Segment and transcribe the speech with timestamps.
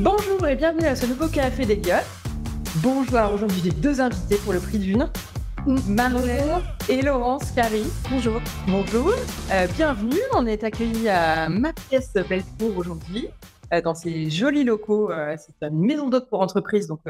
[0.00, 2.04] Bonjour et bienvenue à ce nouveau Café des Gueules.
[2.82, 5.08] Bonjour, aujourd'hui j'ai deux invités pour le prix d'une.
[5.88, 6.60] Marlène
[6.90, 7.84] et Laurence Carry.
[8.10, 8.42] Bonjour.
[8.68, 9.14] Bonjour.
[9.52, 13.28] Euh, bienvenue, on est accueillis à ma pièce Bellecour aujourd'hui,
[13.72, 15.10] euh, dans ces jolis locaux.
[15.10, 17.00] Euh, c'est une maison d'hôtes pour entreprises, donc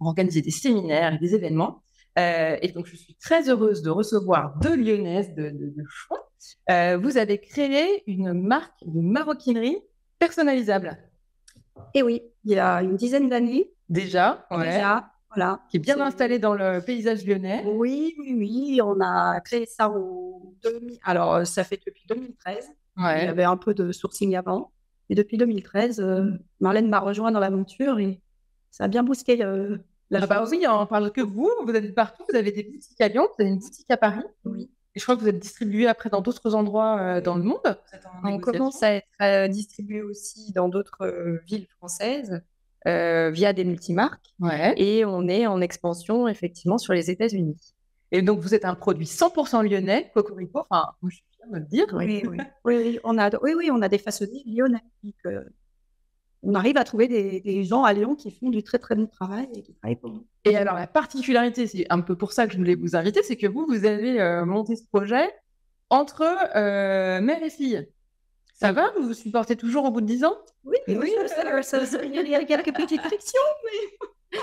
[0.00, 1.82] on organise des séminaires et des événements.
[2.16, 6.30] Et donc je suis très heureuse de recevoir deux lyonnaises de, de, de choix.
[6.96, 9.76] Vous avez créé une marque de maroquinerie
[10.18, 10.98] personnalisable.
[11.94, 15.60] Et oui, il y a une dizaine d'années Déjà, ouais, déjà, voilà.
[15.68, 17.62] qui est bien installé dans le paysage lyonnais.
[17.66, 20.98] Oui, oui, oui, on a créé ça en 2000.
[21.04, 22.70] Alors, euh, ça fait depuis 2013.
[22.96, 23.28] Il y Ouais.
[23.28, 24.70] avait un peu de sourcing avant.
[25.10, 28.20] Et depuis 2013, euh, Marlène m'a rejoint dans l'aventure et
[28.70, 29.76] ça a bien boosté euh,
[30.10, 33.00] la Ah bah oui, on parle que vous, vous êtes partout, vous avez des boutiques
[33.00, 34.22] à Lyon, vous avez une boutique à Paris.
[34.44, 34.70] Oui.
[34.94, 37.78] Et je crois que vous êtes distribué après dans d'autres endroits euh, dans le monde.
[38.24, 42.42] On commence à être euh, distribué aussi dans d'autres euh, villes françaises
[42.86, 44.74] euh, via des multimarques Ouais.
[44.76, 47.56] et on est en expansion effectivement sur les États-Unis.
[48.10, 50.66] Et donc vous êtes un produit 100% lyonnais, Cocorico.
[50.68, 51.86] Enfin, moi je suis fière de le dire.
[51.94, 54.82] Oui, oui, oui, oui, on a, oui, oui, on a des façonniers lyonnais.
[55.02, 55.42] Donc, euh,
[56.42, 59.06] on arrive à trouver des, des gens à Lyon qui font du très très bon
[59.06, 60.26] travail et qui travaillent pour nous.
[60.44, 63.36] Et alors la particularité, c'est un peu pour ça que je voulais vous inviter, c'est
[63.36, 65.28] que vous, vous avez euh, monté ce projet
[65.90, 66.22] entre
[66.56, 67.86] euh, mère et fille.
[68.54, 68.92] Ça va?
[68.96, 70.36] Vous vous supportez toujours au bout de 10 ans?
[70.64, 74.38] Oui, Oui, oui, ça- ça- ça- il y a quelques petites frictions, mais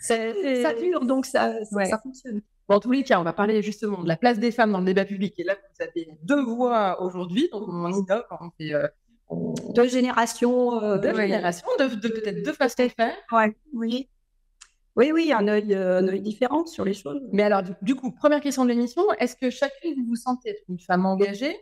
[0.00, 1.86] C'est- ça dure, donc ça, ça, Ouais.
[1.86, 2.42] ça fonctionne.
[2.68, 4.78] Bon, en tous les cas, on va parler justement de la place des femmes dans
[4.80, 5.34] le débat public.
[5.38, 9.01] Et là, vous avez deux voix aujourd'hui, donc on innove, on fait euh, on-
[9.74, 10.82] Deux générations.
[10.82, 13.14] euh, deux générations, de, de- peut-être deux façons de faire.
[13.32, 14.08] ouais, oui.
[14.94, 17.22] Oui, oui, un œil, euh, un œil différent sur les choses.
[17.32, 20.50] Mais alors, du, du coup, première question de l'émission, est-ce que chacune vous vous sentez
[20.50, 21.56] être une femme engagée?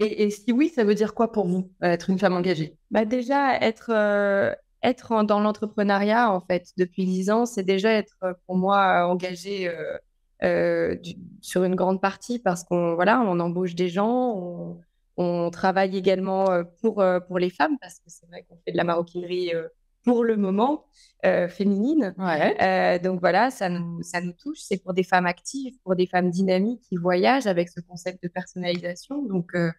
[0.00, 2.76] Et, et si oui, ça veut dire quoi pour vous, euh, être une femme engagée?
[2.90, 4.52] Bah déjà, être, euh,
[4.82, 9.10] être en- dans l'entrepreneuriat, en fait, depuis 10 ans, c'est déjà être, pour moi, euh,
[9.10, 9.96] engagé euh,
[10.42, 14.80] euh, du- sur une grande partie parce qu'on voilà, on embauche des gens, on,
[15.16, 18.72] on travaille également euh, pour, euh, pour les femmes parce que c'est vrai qu'on fait
[18.72, 19.68] de la maroquinerie euh,
[20.04, 20.84] pour le moment
[21.24, 22.14] euh, féminine.
[22.18, 22.56] Ouais.
[22.62, 24.58] Euh, donc voilà, ça nous, ça nous touche.
[24.60, 28.28] C'est pour des femmes actives, pour des femmes dynamiques qui voyagent avec ce concept de
[28.28, 29.22] personnalisation.
[29.22, 29.72] Donc, euh,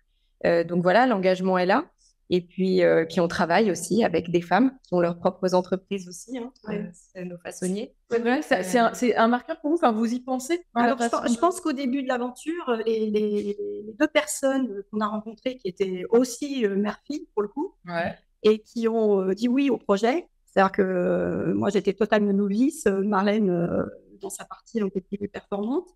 [0.45, 1.85] euh, donc voilà, l'engagement est là.
[2.31, 6.07] Et puis, euh, puis on travaille aussi avec des femmes qui ont leurs propres entreprises
[6.09, 6.89] aussi, hein, Ouais.
[7.17, 7.93] euh, nos façonniers.
[8.09, 11.29] C'est un, c'est un marqueur pour vous Enfin, vous y pensez Alors, je, façon pense-
[11.29, 15.07] je de- pense qu'au début de l'aventure, euh, les, les- les deux personnes qu'on a
[15.07, 18.15] rencontrées, qui étaient aussi euh, mère-fille pour le coup, Ouais.
[18.41, 20.27] et qui ont euh, dit oui au projet.
[20.45, 22.87] C'est-à-dire que euh, moi, j'étais totalement novice.
[22.87, 23.83] euh, Marlène, euh,
[24.21, 25.89] dans sa partie, donc, était plus performante.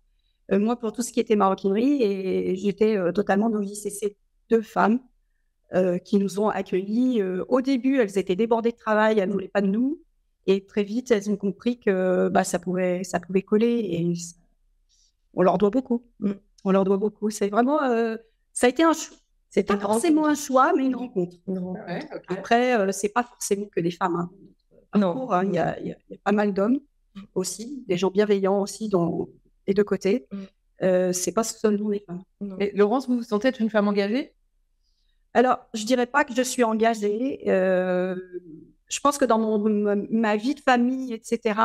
[0.52, 3.84] Euh, moi, pour tout ce qui était maroquinerie, et j'étais euh, totalement novice.
[3.86, 4.16] Et ces
[4.48, 5.00] deux femmes
[5.74, 9.32] euh, qui nous ont accueillis, euh, au début, elles étaient débordées de travail, elles ne
[9.34, 10.00] voulaient pas de nous.
[10.46, 13.78] Et très vite, elles ont compris que bah, ça, pouvait, ça pouvait coller.
[13.92, 14.12] Et
[15.34, 16.02] on leur doit beaucoup.
[16.18, 16.32] Mm.
[16.64, 17.30] On leur doit beaucoup.
[17.30, 17.82] C'est vraiment...
[17.82, 18.16] euh,
[18.52, 19.16] ça a été un choix.
[19.56, 20.28] Une forcément rencontre.
[20.30, 21.36] un choix, mais une rencontre.
[21.46, 22.22] Ouais, ok.
[22.28, 24.16] Après, euh, c'est pas forcément que des femmes.
[24.16, 24.30] hein.
[24.98, 25.30] Non.
[25.32, 26.80] Hein, Il y, a, il y a- il y a pas mal d'hommes
[27.34, 29.28] aussi, des gens bienveillants aussi dans
[29.66, 30.26] les deux côtés.
[30.32, 30.38] Mm.
[30.82, 32.22] Euh, c'est pas seulement les femmes.
[32.60, 34.32] Et Laurence, vous vous sentez être une femme engagée?
[35.34, 37.42] Alors, je dirais pas que je suis engagée.
[37.48, 38.16] euh,
[38.88, 41.60] je pense que dans mon, ma, vie de famille, etc.,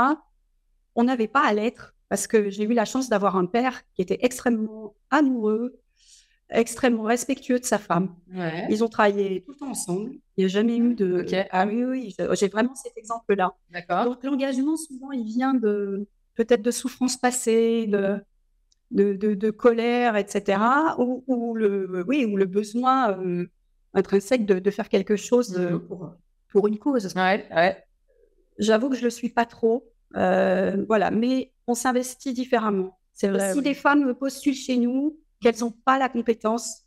[0.96, 4.04] on n'avait pas à l'être parce que j'ai eu la chance d'avoir un père qui
[4.04, 5.80] était extrêmement amoureux,
[6.52, 8.16] extrêmement respectueux de sa femme.
[8.31, 8.68] Ouais.
[8.70, 10.12] Ils ont travaillé tout le temps ensemble.
[10.38, 11.25] Il n'y a jamais eu de.
[11.50, 13.52] Ah oui, oui, j'ai vraiment cet exemple-là.
[13.72, 14.06] D'accord.
[14.06, 18.22] Donc l'engagement, souvent, il vient de peut-être de souffrances passées, de,
[18.95, 20.59] de, de, de colère, etc.
[20.97, 23.45] Ou, ou le, oui, ou le besoin euh,
[23.94, 25.79] intrinsèque de, de faire quelque chose euh, Mhm.
[25.88, 26.13] pour,
[26.51, 27.13] pour une cause.
[27.16, 27.83] Ouais, ouais.
[28.57, 29.78] J'avoue que je ne le suis pas trop.
[30.16, 32.97] euh, voilà, mais on s'investit différemment.
[33.13, 33.51] C'est vrai.
[33.51, 33.63] si oui.
[33.63, 36.83] des femmes postulent chez nous, qu'elles n'ont pas la compétence,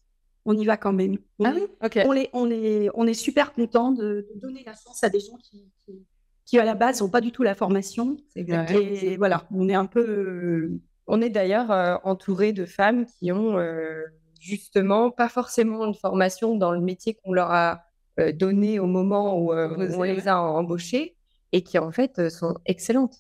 [0.47, 1.19] on y va quand même.
[1.39, 1.55] On, Ah
[1.85, 1.99] ok.
[2.07, 2.15] on,
[2.51, 6.07] est, on est super content de, de donner la chance à des gens qui, qui,
[6.47, 8.17] qui, à la base, n'ont pas du tout la formation.
[8.35, 10.71] Et voilà, on est un peu.
[11.09, 14.03] On est d'ailleurs euh, entouré de femmes qui ont euh,
[14.39, 17.83] justement pas forcément une formation dans le métier qu'on leur a
[18.21, 21.17] euh, donné au moment où, on les a embauchées
[21.53, 23.17] et qui en fait sont excellentes.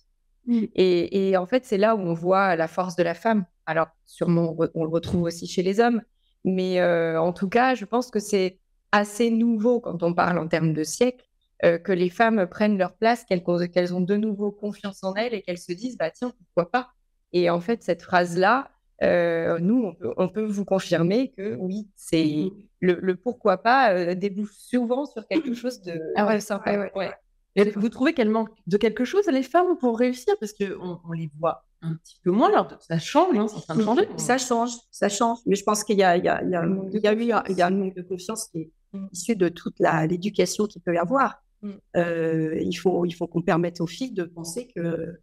[0.46, 0.64] Mm.
[0.74, 3.46] Et, et en fait, c'est là où on voit la force de la femme.
[3.64, 6.02] Alors, sûrement, on, re- on le retrouve aussi chez les hommes,
[6.44, 6.82] mais
[7.16, 8.58] en tout cas, je pense que c'est
[8.92, 11.24] assez nouveau quand on parle en termes de siècle,
[11.62, 15.42] que les femmes prennent leur place, qu'elles qu'elles ont de nouveau confiance en elles et
[15.42, 16.88] qu'elles se disent, bah tiens, pourquoi pas?
[17.32, 18.70] Et en fait, cette phrase-là,
[19.02, 23.92] euh, nous, on peut, on peut vous confirmer que oui, c'est le, le pourquoi pas
[23.92, 26.72] euh, débouche souvent sur quelque chose de Ah ouais, sympa.
[26.72, 26.90] ouais, ouais.
[26.94, 27.12] Ouais.
[27.56, 30.34] Et vous trouvez qu'elles manquent de quelque chose, les femmes, pour réussir?
[30.38, 33.60] Parce qu'on on les voit un petit peu moins, alors ça change, hein, c'est en
[33.60, 34.08] train de changer.
[34.16, 35.38] Ça change, ça change.
[35.46, 37.12] Mais je pense qu'il y, a, il y, a, il y, a, il y a
[37.14, 38.72] eu il y a un manque de confiance qui est
[39.12, 41.42] issu de toute l'éducation qu'il peut y avoir.
[41.62, 41.70] Mm.
[41.96, 45.18] Euh, il faut, il faut qu'on permette aux filles de penser que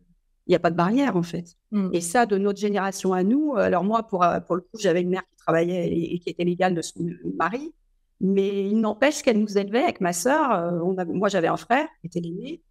[0.48, 1.56] il n'y a pas de barrière en fait.
[1.72, 1.90] Mm.
[1.94, 5.02] Et ça, de notre génération à nous, alors moi, pour, euh, pour le coup, j'avais
[5.02, 7.06] une mère qui travaillait et, et qui était légale de son
[7.38, 7.74] mari,
[8.22, 10.52] mais il n'empêche qu'elle nous élevait avec ma sœur.
[10.54, 12.62] euh, on avait- moi, j'avais un frère qui était l'aîné.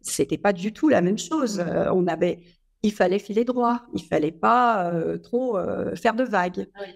[0.00, 1.60] C'était pas du tout la même chose.
[1.60, 2.40] Euh, on avait,
[2.82, 3.82] il fallait filer droit.
[3.94, 6.66] Il fallait pas euh, trop euh, faire de vagues.
[6.74, 6.94] Ah oui.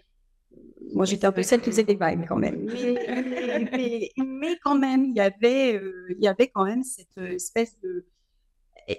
[0.95, 2.65] Moi, j'étais un peu celle qui faisait des vagues quand même.
[2.65, 5.81] Mais, mais- mais- mais quand même, il y avait,
[6.11, 8.07] il y avait quand même cette espèce de.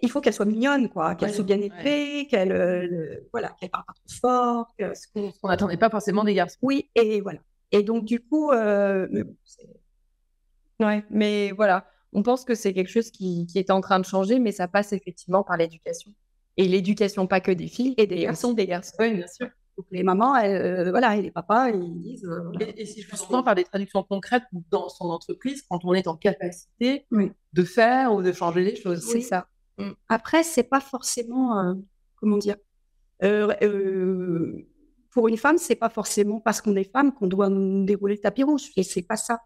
[0.02, 1.66] Il faut qu'elle soit mignonne, quoi, qu'elle Ouais, soit bien ouais.
[1.76, 4.68] élevée, qu'elle, euh, voilà, qu'elle parle pas trop fort.
[4.78, 5.08] que- Ce
[5.42, 6.58] qu'on n'attendait pas forcément des garçons.
[6.62, 7.40] Oui, et voilà.
[7.72, 9.68] Et donc du coup, euh, mais bon, c'est-
[10.80, 14.06] Ouais, mais voilà, on pense que c'est quelque chose qui, qui est en train de
[14.06, 16.12] changer, mais ça passe effectivement par l'éducation.
[16.58, 18.54] Et l'éducation, pas que des filles, Et des garçons.
[18.54, 18.96] des garçons.
[19.00, 19.48] Oui, bien sûr.
[19.78, 22.26] donc les mamans, elles, euh, voilà, et les papas, ils disent.
[22.26, 22.68] euh, voilà.
[22.68, 26.08] Et, et si je vous par des traductions concrètes dans son entreprise, quand on est
[26.08, 27.32] en capacité Oui.
[27.54, 29.02] de faire ou de changer les choses.
[29.02, 29.48] C'est ça.
[30.08, 31.74] Après, c'est pas forcément, euh,
[32.16, 32.56] comment dire,
[33.24, 34.66] euh, euh,
[35.12, 38.22] pour une femme, c'est pas forcément parce qu'on est femme qu'on doit nous dérouler le
[38.22, 38.70] tapis rouge.
[38.78, 39.42] Et c'est pas ça.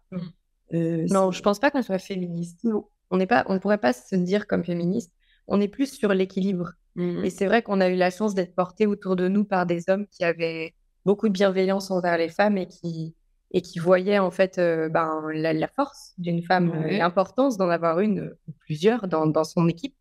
[0.72, 2.60] Euh, Non, je pense pas qu'on soit féministe.
[2.64, 2.86] non.
[3.10, 5.12] On n'est pas, on ne pourrait pas se dire comme féministe.
[5.46, 6.72] On est plus sur l'équilibre.
[6.96, 7.24] Mhm.
[7.24, 9.88] Et c'est vrai qu'on a eu la chance d'être portés autour de nous par des
[9.88, 13.14] hommes qui avaient beaucoup de bienveillance envers les femmes et qui,
[13.50, 16.98] et qui voyaient en fait euh, ben, la, la force d'une femme, Ouais.
[16.98, 19.94] l'importance d'en avoir une ou plusieurs dans, dans son équipe.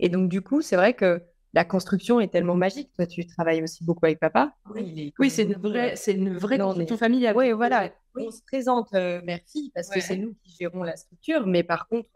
[0.00, 2.90] Et donc, du coup, c'est vrai que la construction est tellement magique.
[2.96, 4.54] Toi, tu travailles aussi beaucoup avec papa.
[4.74, 7.36] Oui, oui, c'est une vraie, c'est une vraie Non, construction mais- familiale.
[7.36, 7.90] Oui, voilà.
[8.16, 9.96] On se présente euh, mère-fille parce Ouais.
[9.96, 12.08] que c'est nous qui gérons la structure, mais par contre,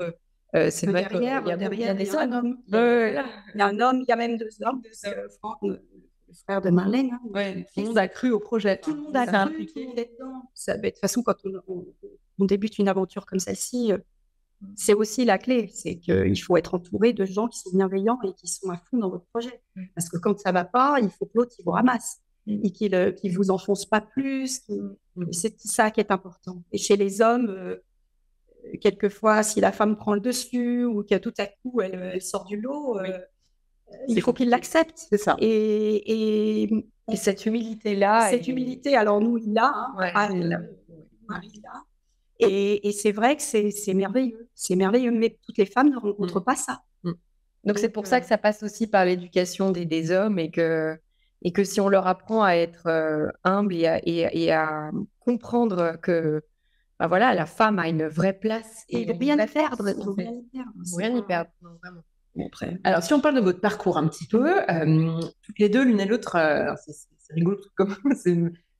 [0.56, 2.20] euh, c'est vrai qu'il y derrière, a, il y a derrière, des il y a
[2.20, 2.46] un hommes.
[2.46, 2.58] homme.
[2.68, 4.82] Il y a un homme, il y a même deux hommes.
[5.06, 5.80] euh, Franck, le
[6.26, 7.10] le frère de Marlène.
[7.12, 7.20] hein.
[7.32, 8.78] Ouais, tout le monde a cru au projet.
[8.78, 10.42] Tout le monde a cru, tout le monde est dedans.
[10.52, 11.86] Ça, de toute façon, quand on, on-
[12.40, 13.98] on débute une aventure comme celle-ci, euh,
[14.76, 15.70] c'est aussi la clé.
[15.72, 18.98] C'est qu'il faut être entouré de gens qui sont bienveillants et qui sont à fond
[18.98, 19.60] dans votre projet.
[19.76, 19.82] Mm.
[19.94, 23.34] Parce que quand ça va pas, il faut que l'autre vous ramasse et qu'il ne
[23.36, 24.60] vous enfonce pas plus.
[24.68, 25.32] Mm.
[25.32, 26.62] C'est ça qui est important.
[26.72, 27.76] Et chez les hommes, euh,
[28.80, 32.44] quelquefois, si la femme prend le dessus ou que tout à coup elle, elle sort
[32.44, 33.18] du lot, euh,
[34.08, 35.06] il faut qu'il l'accepte.
[35.10, 35.36] C'est ça.
[35.40, 38.28] Et, et Et cette humilité-là.
[38.30, 40.58] cette et- humilité, alors nous, il l'a, hein, Ouais, ah, il l'a.
[42.40, 44.48] Et, et c'est vrai que c'est merveilleux.
[44.54, 46.44] C'est merveilleux, mais toutes les femmes ne rencontrent Mm.
[46.44, 46.80] pas ça.
[47.64, 50.98] Donc c'est pour ça que ça passe aussi par l'éducation des, des hommes et que,
[51.42, 54.90] et que si on leur apprend à être euh, humble et à, et, et à
[55.20, 56.42] comprendre que
[56.98, 59.46] bah voilà, la femme a une vraie place Et et il faut une rien y
[59.46, 59.84] perdre.
[59.84, 60.72] rien y perdre.
[60.96, 61.50] Rien y perdre.
[61.62, 62.02] non, vraiment.
[62.34, 65.68] Bon, après, Alors, si on parle de votre parcours un petit peu, euh, toutes les
[65.68, 67.58] deux, l'une et l'autre, euh, c'est rigolo,
[68.16, 68.36] c'est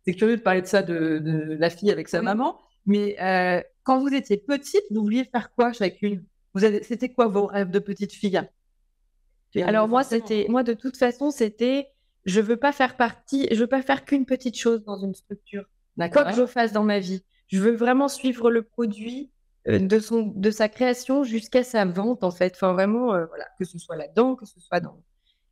[0.07, 2.25] c'est curieux de parler de ça de, de la fille avec sa Oui.
[2.25, 6.25] maman, mais euh, quand vous étiez petite, vous vouliez faire quoi chacune?
[6.55, 8.41] Vous avez, c'était quoi vos rêves de petite fille?
[9.57, 11.89] Alors moi, c'était, moi de toute façon, c'était,
[12.25, 15.65] je veux pas faire partie, je veux pas faire qu'une petite chose dans une structure.
[15.97, 17.23] Quoi que je fasse dans ma vie.
[17.49, 19.31] Je veux vraiment suivre le produit
[19.69, 22.53] euh, de, son, de sa création jusqu'à sa vente, en fait.
[22.57, 25.01] Enfin, vraiment, euh, voilà, que ce soit là-dedans, que ce soit dans.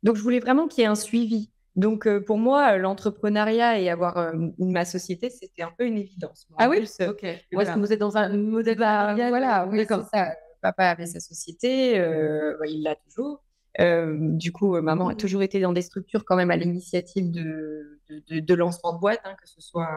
[0.01, 1.49] Donc, je voulais vraiment qu'il y ait un suivi.
[1.75, 5.97] Donc, euh, pour moi, euh, l'entrepreneuriat et avoir euh, ma société, c'était un peu une
[5.97, 6.47] évidence.
[6.57, 6.77] Ah oui?
[6.77, 7.23] plus, euh, Ok.
[7.23, 7.73] Est-ce voilà.
[7.73, 10.33] que vous êtes dans un modèle bah, voilà, oui, c'est ça.
[10.61, 13.43] Papa avait sa société, euh, bah, il l'a toujours.
[14.37, 15.17] Du coup, maman a Mhm.
[15.17, 18.99] toujours été dans des structures quand même à l'initiative de, de, de- de lancement de
[18.99, 19.89] boîte, hein, que ce soit,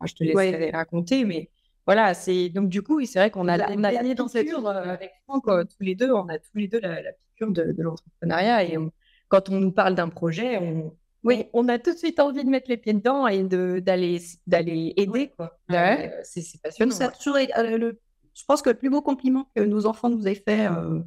[0.00, 0.70] enfin, je te laisserai Ouais.
[0.70, 1.50] raconter, mais
[1.86, 4.48] voilà, c'est donc du coup, c'est vrai qu'on a, on a baigné la dans cette
[4.48, 7.50] euh, avec Franck, euh, tous les deux, on a tous les deux la, la piqûre
[7.52, 8.90] de, de l'entrepreneuriat et on-
[9.28, 11.46] quand on nous parle d'un projet, on, Oui.
[11.52, 14.94] on, a tout de suite envie de mettre les pieds dedans et de d'aller d'aller
[14.96, 15.58] aider quoi.
[15.68, 16.04] Ouais.
[16.06, 16.94] Et, euh, c'est passionnant.
[16.94, 18.00] ça toujours euh, le-
[18.34, 21.00] je pense que le plus beau compliment que nos enfants nous aient fait, euh,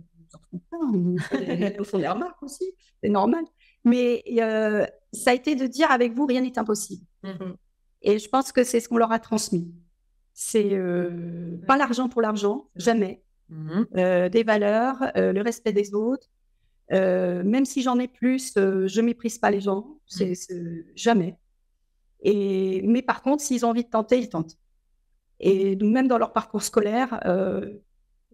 [0.94, 1.18] nous
[1.86, 2.65] font des- remarques aussi,
[3.01, 3.46] c'est normal.
[3.86, 7.06] Mais euh, ça a été de dire avec vous, rien n'est impossible.
[7.24, 7.56] Mhm.
[8.01, 9.74] Et je pense que c'est ce qu'on leur a transmis.
[10.34, 13.24] C'est euh, pas l'argent pour l'argent, jamais.
[13.50, 13.88] Mhm.
[13.98, 16.27] Euh, des valeurs, le respect des autres.
[16.91, 20.33] Euh, même si j'en ai plus, euh, je méprise pas les gens, c'est
[20.95, 21.38] jamais.
[22.21, 24.57] Et mais par contre, s'ils ont envie de tenter, ils tentent.
[25.39, 27.71] Et donc, même dans leur parcours scolaire, euh,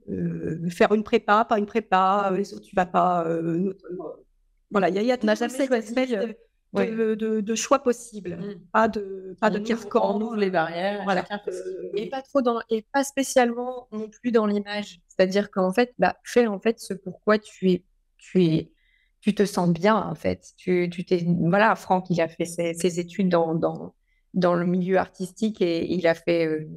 [0.10, 3.26] euh, faire une prépa, pas une prépa, euh, les autres, tu vas pas.
[3.28, 4.24] euh, notre-
[4.72, 5.68] voilà, il y a, y a On n'a jamais
[7.16, 8.60] de- de, choix possibles, mmh.
[8.74, 10.34] pas de pas de carcan.
[10.34, 11.04] les barrières.
[11.06, 11.26] Voilà.
[11.96, 15.00] et pas trop dans et pas spécialement non plus dans l'image.
[15.08, 17.84] C'est-à-dire qu'en fait, bah, fais en fait ce pourquoi tu es
[18.18, 18.72] tu es
[19.22, 20.54] tu te sens bien en fait.
[20.58, 23.94] Tu tu t'es voilà, Franck, il a fait ses, études dans, dans
[24.34, 26.70] dans le milieu artistique et il a fait euh,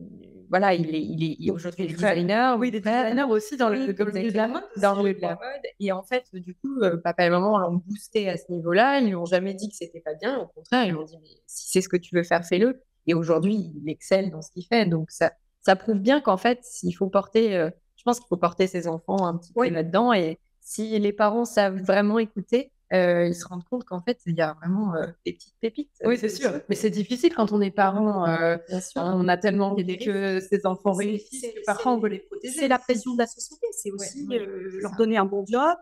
[0.51, 2.59] voilà, il est, il est aujourd'hui designer.
[2.59, 4.63] Oui, des designers aussi dans le, de la mode.
[4.77, 5.63] Dans le de la mode.
[5.79, 8.99] Et en fait, du coup, euh, papa et maman l'ont boosté à ce niveau-là.
[8.99, 10.39] Ils lui ont jamais dit que c'était pas bien.
[10.41, 12.83] Au contraire, ils lui ont dit, mais si c'est ce que tu veux faire, fais-le.
[13.07, 14.87] Et aujourd'hui, il excelle dans ce qu'il fait.
[14.87, 15.33] Donc, ça,
[15.63, 18.89] ça prouve bien qu'en fait, s'il faut porter, euh, je pense qu'il faut porter ses
[18.89, 20.13] enfants un petit peu là-dedans.
[20.13, 24.37] Et si les parents savent vraiment écouter, euh, ils se rendent compte qu'en fait, il
[24.37, 25.91] y a vraiment euh, des petites pépites.
[26.05, 26.53] Oui, c'est sûr.
[26.69, 28.29] Mais c'est difficile quand on est parent.
[28.29, 28.57] Euh,
[28.95, 32.55] on a tellement envie que ses enfants réussissent que parfois on veut les protéger.
[32.55, 33.67] C'est la pression de la société.
[33.73, 35.77] C'est aussi leur donner un bon job.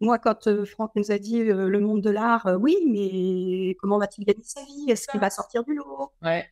[0.00, 4.44] Moi, quand Franck nous a dit le monde de l'art, oui, mais comment va-t-il gagner
[4.44, 4.90] sa vie?
[4.90, 6.12] Est-ce qu'il va sortir du lot?
[6.22, 6.46] Ouais.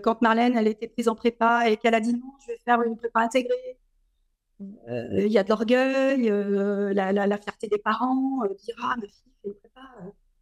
[0.00, 2.82] Quand Marlène, elle était prise en prépa et qu'elle a dit non, je vais faire
[2.82, 3.78] une prépa intégrée.
[4.88, 9.06] Euh, il y a de l'orgueil, euh, la, fierté des parents, euh, dire ah ma
[9.06, 9.80] fille fait une prépa.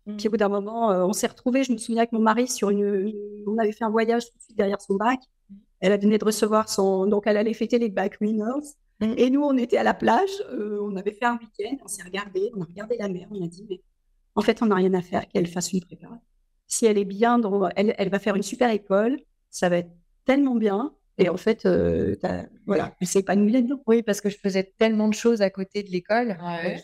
[0.07, 0.17] Mmh.
[0.17, 1.65] Puis au bout d'un moment, on s'est retrouvés.
[1.65, 3.13] Je me souviens avec mon mari sur une,
[3.47, 5.21] on avait fait un voyage tout de suite derrière son bac.
[5.21, 5.55] Mmh.
[5.81, 8.45] Elle venait de recevoir son, donc elle allait fêter les back winners.
[9.01, 9.15] Mmh.
[9.17, 12.51] Et nous, on était à la plage, on avait fait un week-end, on s'est regardé,
[12.55, 13.81] on a regardé la mer, on a dit, mais
[14.35, 16.09] en fait, on n'a rien à faire qu'elle fasse une prépa.
[16.67, 19.19] Si elle est bien, dans, elle, elle va faire une super école,
[19.51, 19.91] ça va être
[20.25, 20.95] tellement bien.
[21.19, 22.17] Et en fait, euh,
[22.67, 22.95] voilà,
[23.27, 23.83] pas nous là-dedans.
[23.87, 26.39] Oui, parce que je faisais tellement de choses à côté de l'école.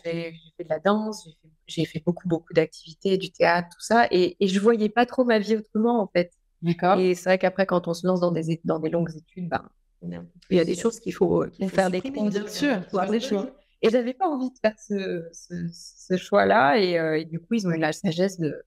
[0.05, 1.27] J'ai fait de la danse,
[1.65, 4.07] j'ai fait, beaucoup, beaucoup d'activités, du théâtre, tout ça.
[4.11, 6.31] Et, et je voyais pas trop ma vie autrement, en fait.
[6.61, 6.99] D'accord.
[6.99, 9.69] Et c'est vrai qu'après, quand on se lance dans des, dans des longues études, ben,
[10.01, 12.29] il y a des choses qu'il faut, faire des choix.
[12.29, 13.49] Bien sûr, des choix.
[13.81, 16.77] Et j'avais pas envie de faire ce, ce, choix-là.
[16.77, 18.63] Euh, et, du coup, ils ont eu la sagesse de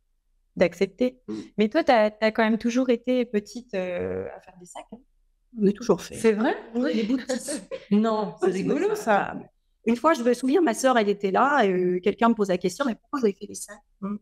[0.57, 1.21] d'accepter.
[1.29, 1.35] Mm.
[1.59, 4.85] Mais toi, tu as, quand même toujours été petite euh, à faire des sacs.
[4.93, 4.99] Hein?
[5.65, 6.15] Est toujours fait.
[6.15, 6.57] C'est vrai?
[6.75, 7.17] Oui.
[7.91, 9.35] non, c'est rigolo ça.
[9.87, 12.49] Une fois, je me souviens, ma sœur, elle était là, et euh, quelqu'un me pose
[12.49, 14.19] la question, mais pourquoi vous avez fait des sacs hum.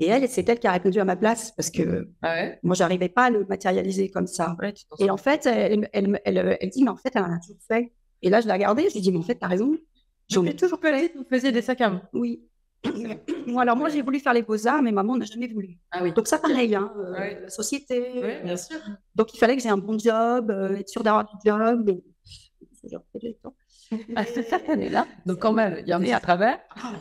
[0.00, 3.08] Et elle, c'est elle qui a répondu à ma place, parce que ah moi, j'arrivais
[3.08, 4.56] pas à le matérialiser comme ça.
[5.00, 7.92] et en fait, elle, elle, elle, dit, mais en fait, elle en a toujours fait.
[8.22, 9.76] Et là, je l'ai regardée, je lui ai dit, mais en fait, tu as raison.
[10.28, 11.12] J'en ai toujours fait.
[11.16, 12.44] Vous faisiez des sacs à main Oui.
[13.58, 15.78] Alors moi, j'ai voulu faire les beaux-arts, mais maman n'a jamais voulu.
[15.90, 16.12] Ah oui.
[16.12, 18.12] Donc ça, pareil, hein, euh, la société.
[18.14, 18.78] Oui, bien sûr.
[19.14, 21.82] Donc il fallait que j'ai un bon job, euh, être sûr d'avoir du job.
[21.84, 22.00] Mais...
[24.14, 25.06] À cette année-là.
[25.26, 26.58] Donc quand même, il y en a à travers.
[26.76, 26.92] Ah,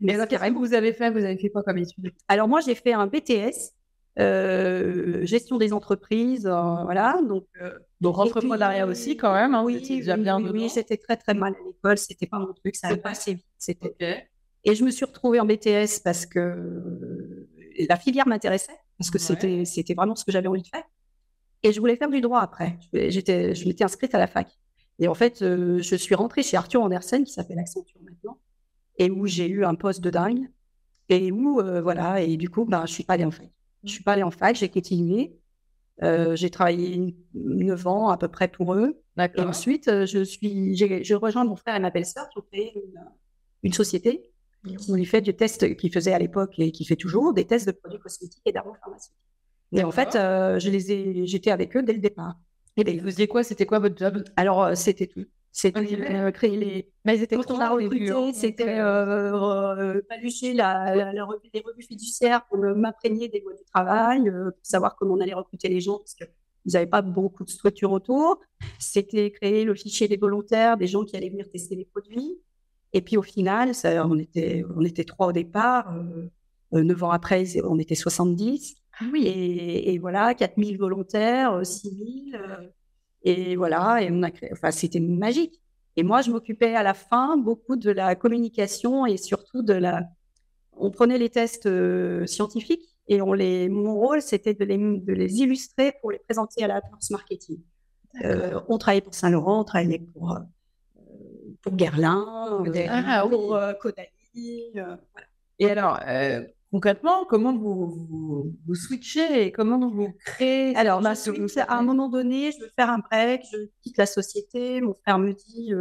[0.00, 2.60] mais alors, qu'est-ce que vous avez fait Vous avez fait quoi comme études Alors moi,
[2.60, 3.72] j'ai fait un BTS,
[4.18, 7.20] euh, gestion des entreprises, voilà.
[7.26, 7.46] Donc,
[8.00, 9.54] donc entrepreneuriat aussi quand même.
[9.54, 12.52] Hein, oui, déjà bien oui, oui j'étais très très mal à l'école, c'était pas mon
[12.52, 13.46] truc, ça allait pas assez vite.
[13.56, 14.28] C'était.
[14.64, 17.48] Et je me suis retrouvée en BTS parce que euh,
[17.88, 20.84] la filière m'intéressait, parce que c'était, c'était vraiment ce que j'avais envie de faire.
[21.62, 22.78] Et je voulais faire du droit après.
[22.92, 24.48] J'étais, je m'étais inscrite à la fac.
[24.98, 28.38] Et en fait, euh, je suis rentrée chez Arthur Andersen, qui s'appelle Accenture maintenant,
[28.98, 30.48] et où j'ai eu un poste de dingue.
[31.08, 33.50] Et où, euh, voilà, et du coup, ben, je suis pas allée en fac.
[33.82, 35.36] Je suis pas allée en fac, j'ai continué.
[36.00, 39.02] j'ai travaillé neuf ans à peu près pour eux.
[39.18, 43.04] Et ensuite, je suis, j'ai, rejoint mon frère et ma belle-sœur qui ont fait une,
[43.62, 44.33] une société
[44.64, 47.72] qui fait du test, qui faisait à l'époque et qui fait toujours des tests de
[47.72, 49.14] produits cosmétiques et pharmaceutiques.
[49.72, 52.36] Et en fait, euh, je les ai, j'étais avec eux dès le départ.
[52.76, 53.42] Et bien, vous faisiez quoi?
[53.42, 54.22] C'était quoi votre job?
[54.36, 55.24] Alors, euh, c'était tout.
[55.50, 56.90] C'était euh, créer les.
[57.04, 58.80] Mais ils étaient Quand on a recruté, c'était
[60.08, 61.20] palucher la, la, la, les
[61.60, 65.80] revues fiduciaires pour m'imprégner des lois du travail, pour savoir comment on allait recruter les
[65.80, 66.24] gens, parce que
[66.64, 68.40] vous n'avez pas beaucoup de structures autour.
[68.80, 72.36] C'était créer le fichier des volontaires, des gens qui allaient venir tester les produits.
[72.94, 75.94] Et puis au final, ça, on, était, on était trois au départ.
[75.94, 76.30] Euh,
[76.74, 78.76] euh neuf ans après, on était 70.
[79.00, 79.26] Ah oui.
[79.26, 82.36] Et, et voilà, 4000 volontaires, 6000.
[82.36, 82.68] Euh,
[83.24, 85.60] et voilà, et on a créé, enfin, c'était magique.
[85.96, 90.02] Et moi, je m'occupais à la fin beaucoup de la communication et surtout de la.
[90.76, 91.68] On prenait les tests
[92.26, 93.68] scientifiques et on les.
[93.68, 97.60] Mon rôle, c'était de les, de les illustrer pour les présenter à la force marketing.
[98.68, 100.38] on travaillait pour Saint-Laurent, on travaillait pour
[101.64, 104.72] pour Guerlain, ah, pour euh, Kodali.
[104.76, 104.96] Euh,
[105.58, 111.82] et alors, euh, concrètement, comment vous, vous, switchez et comment vous créez Alors, à un
[111.82, 114.82] moment donné, je veux faire un break, je quitte la société.
[114.82, 115.72] Mon frère me dit,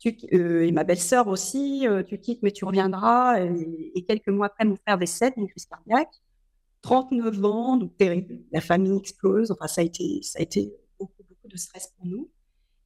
[0.00, 3.40] tu, et ma belle-sœur aussi, tu quittes, mais tu reviendras.
[3.40, 6.12] Et, quelques mois après, mon frère décède d'une crise cardiaque.
[6.82, 8.40] 39 ans, donc terrible.
[8.50, 9.52] La famille explose.
[9.52, 12.30] Enfin, ça a été, ça a été beaucoup, beaucoup de stress pour nous.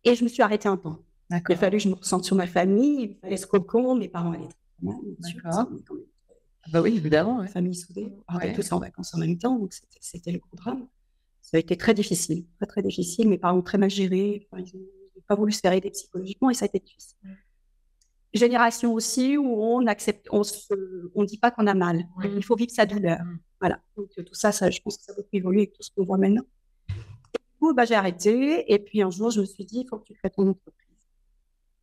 [0.04, 0.98] Et je me suis arrêtée un temps.
[1.48, 4.08] Il a fallu que je me ressente sur ma famille, il fallait ce cocon, mes
[4.08, 5.68] parents allaient très bien, D'accord.
[6.70, 7.44] Bah oui, évidemment.
[7.46, 8.12] Famille soudée.
[8.28, 10.86] On était tous en vacances en même temps, donc c'était le gros drame.
[11.40, 13.28] Ça a été très difficile, très très difficile.
[13.28, 14.46] Mes parents ont très mal géré.
[14.56, 17.18] ils n'ont pas voulu se faire aider psychologiquement et ça a été difficile.
[18.32, 22.06] Génération aussi où on accepte, on ne dit pas qu'on a mal.
[22.24, 23.18] Il faut vivre sa douleur.
[23.60, 23.80] Voilà.
[23.96, 26.04] Donc tout ça, ça, je pense que ça a beaucoup évolué avec tout ce qu'on
[26.04, 26.44] voit maintenant.
[26.88, 28.72] du coup, bah, j'ai arrêté.
[28.72, 30.81] Et puis un jour, je me suis dit, il faut que tu crées ton entreprise.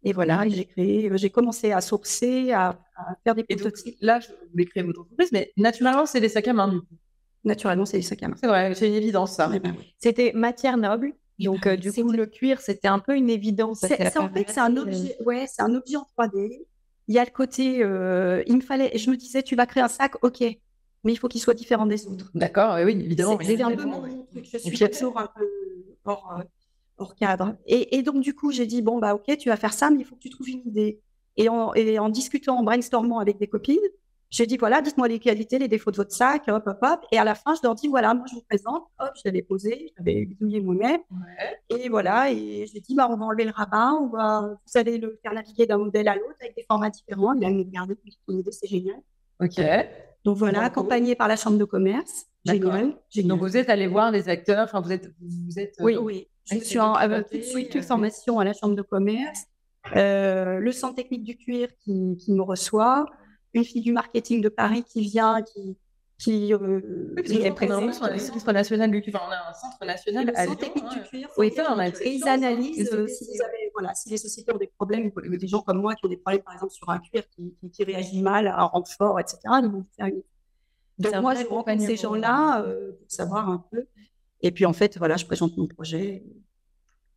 [0.04, 2.80] Et voilà, j'ai créé, j'ai commencé à sourcer, à,
[3.24, 3.98] faire des prototypes.
[4.02, 6.82] là, je voulais créer votre entreprise, mais naturellement, c'est des sacs à main.
[7.44, 8.36] Naturellement, c'est des sacs à main.
[8.40, 9.52] C'est vrai, c'est une évidence, ça.
[9.54, 11.14] Eh ben c'était matière noble.
[11.40, 13.80] Donc, euh, du coup, le cuir, c'était un peu une évidence.
[13.80, 16.66] C'est, en fait, c'est un objet, ouais, c'est un objet en 3D.
[17.08, 19.82] Il y a le côté, euh, il me fallait, je me disais, tu vas créer
[19.82, 22.30] un sac, ok, mais il faut qu'il soit différent des autres.
[22.36, 23.38] D'accord, oui, évidemment.
[23.42, 24.48] C'est, un peu mon truc.
[24.52, 25.48] Je suis toujours un peu
[26.06, 26.44] hors, euh,
[27.00, 27.56] hors cadre.
[27.66, 30.00] Et, et, donc, du coup, j'ai dit, bon, bah, ok, tu vas faire ça, mais
[30.00, 31.02] il faut que tu trouves une idée.
[31.38, 33.78] Et en, et en discutant, en brainstormant avec des copines,
[34.30, 37.06] j'ai dit, voilà, dites-moi les qualités, les défauts de votre sac, hop, hop, hop.
[37.12, 38.84] Et à la fin, je leur dis, voilà, moi, je vous présente.
[39.00, 41.02] Hop, je l'avais posé, je l'avais bidouillé moi-même.
[41.70, 45.00] Et voilà, et j'ai dit, bah, on va enlever le rabat, on va, vous allez
[45.00, 47.34] le faire naviguer d'un modèle à l'autre avec des formats différents.
[47.34, 47.96] Il a regardé,
[48.52, 49.02] c'est génial.
[49.42, 49.60] OK.
[50.24, 52.29] Donc voilà, accompagné par la chambre de commerce.
[52.46, 53.30] Génial, génial.
[53.30, 55.76] Donc vous êtes allé voir les acteurs, enfin vous êtes, vous êtes.
[55.80, 56.28] Oui, euh, oui.
[56.52, 59.46] Je suis en tout de suite une formation à la chambre de commerce.
[59.96, 63.06] Euh, le centre technique du cuir qui, qui me reçoit
[63.54, 65.78] une fille du marketing de Paris qui vient, qui,
[66.20, 67.94] qui, euh, est présente.
[67.94, 69.20] sur le centre national du cuir.
[69.26, 71.30] on a un centre national le centre technique du cuir.
[71.38, 74.58] Oui, on a et ils analysent euh, si, vous avez, voilà, si les sociétés ont
[74.58, 77.24] des problèmes, des gens comme moi qui ont des problèmes, par exemple, sur un cuir
[77.30, 80.22] qui, qui, réagit mal, un renfort, etc., ils vont faire une.
[81.00, 83.88] Donc, moi, je rencontre ces gens-là euh, pour savoir un peu.
[84.42, 86.24] Et puis, en fait, voilà, je présente mon projet.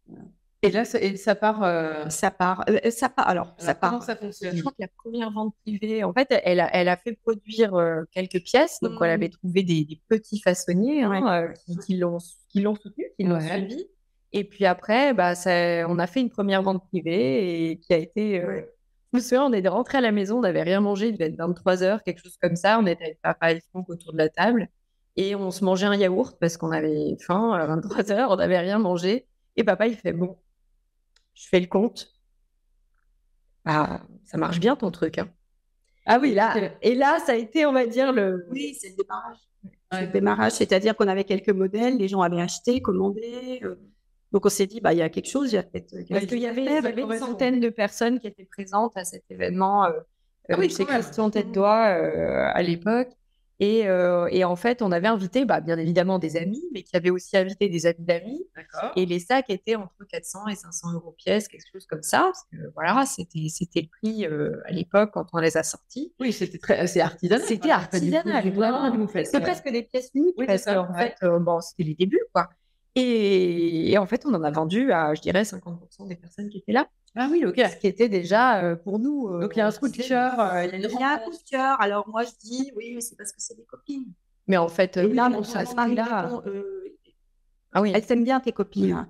[0.07, 0.25] Voilà.
[0.65, 1.65] Et là, ça, et ça part.
[1.65, 2.65] Euh, ça part.
[2.69, 3.29] Euh, ça part.
[3.29, 3.91] Alors, ça part.
[3.91, 4.57] Comment ça fonctionne?
[4.57, 7.75] Je crois que la première vente privée, en fait, elle a, elle a fait produire
[7.75, 8.79] euh, quelques pièces.
[8.81, 9.15] Donc, elle mmh.
[9.15, 13.87] avait trouvé des, des petits façonniers hein, qui, qui l'ont soutenu, qui l'ont suivi.
[14.33, 15.51] Et puis après, bah, ça,
[15.89, 18.41] on a fait une première vente privée et qui a été.
[19.13, 21.27] Je me souviens, on est rentré à la maison, on n'avait rien mangé, il devait
[21.27, 22.79] être 23 heures, quelque chose comme ça.
[22.79, 24.69] On était avec papa et Franck autour de la table
[25.17, 28.59] et on se mangeait un yaourt parce qu'on avait faim à 23 heures, on n'avait
[28.59, 29.27] rien mangé.
[29.57, 30.39] Et papa, il fait bon,
[31.35, 32.11] je fais le compte.
[33.65, 35.19] Bah, ça marche bien ton truc.
[35.19, 35.29] Hein.
[36.07, 36.55] Ah oui, là.
[36.81, 38.47] Et là, ça a été, on va dire, le.
[38.51, 39.37] Oui, c'est le démarrage.
[39.93, 43.61] Le démarrage, c'est-à-dire qu'on avait quelques modèles, les gens avaient acheté, commandé.
[43.63, 43.77] Euh.
[44.33, 45.95] Donc on s'est dit, bah, il y a quelque chose, il y a peut-être.
[46.09, 49.85] Parce qu'il y avait, une centaine de personnes qui étaient présentes à cet événement.
[49.85, 49.91] Euh,
[50.49, 53.11] ah oui, c'est Christian Tête d'Oie euh, à l'époque.
[53.63, 57.11] Euh, et, en fait, on avait invité, bah, bien évidemment, des amis, mais qui avaient
[57.11, 58.47] aussi invité des amis d'amis.
[58.97, 62.23] Et les sacs étaient entre 400 et 500 euros pièce, quelque chose comme ça.
[62.33, 66.13] Parce que voilà, c'était, c'était le prix euh, à l'époque quand on les a sortis.
[66.19, 67.47] Oui, c'était très, artisanal.
[67.47, 69.09] C'était artisanal, vraiment.
[69.25, 72.49] C'est presque des pièces uniques parce qu'en fait, euh, bon, c'était les débuts, quoi.
[72.95, 76.73] Et, en fait, on en a vendu à, je dirais, 50% des personnes qui étaient
[76.73, 76.89] là.
[77.15, 77.57] Ah oui, ok.
[77.59, 79.29] Ce qui était déjà euh, pour nous.
[79.29, 80.41] Euh, Donc il y a un coup de cœur.
[80.41, 81.81] Euh, il y a, un coup de cœur.
[81.81, 84.07] Alors moi je dis oui, mais c'est parce que c'est des copines.
[84.47, 86.43] Mais en fait, là, on ça là.
[87.73, 87.93] ah oui.
[87.95, 89.09] Elles aiment bien tes copines, hein.